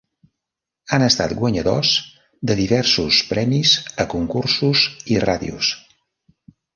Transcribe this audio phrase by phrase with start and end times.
[0.95, 1.91] Han estat guanyadors
[2.51, 3.73] de diversos premis
[4.05, 5.71] a concursos i ràdios.